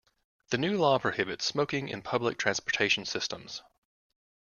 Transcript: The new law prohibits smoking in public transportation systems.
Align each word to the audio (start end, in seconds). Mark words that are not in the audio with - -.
The 0.49 0.57
new 0.57 0.79
law 0.79 0.97
prohibits 0.97 1.45
smoking 1.45 1.87
in 1.87 2.01
public 2.01 2.39
transportation 2.39 3.05
systems. 3.05 3.61